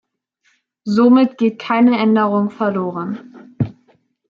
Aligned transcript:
Somit 0.83 1.37
geht 1.37 1.59
keine 1.59 1.99
Änderung 1.99 2.49
verloren. 2.49 3.55